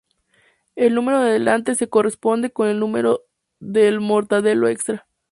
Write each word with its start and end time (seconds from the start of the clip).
El 0.75 0.95
número 0.95 1.19
de 1.21 1.33
delante 1.33 1.75
se 1.75 1.87
corresponde 1.87 2.49
con 2.51 2.67
el 2.67 2.79
número 2.79 3.21
del 3.59 3.99
"Mortadelo 3.99 4.67
Extra". 4.67 5.05